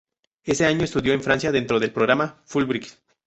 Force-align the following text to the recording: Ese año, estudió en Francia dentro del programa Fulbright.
Ese 0.43 0.65
año, 0.65 0.83
estudió 0.83 1.13
en 1.13 1.21
Francia 1.21 1.51
dentro 1.51 1.79
del 1.79 1.91
programa 1.93 2.41
Fulbright. 2.45 2.87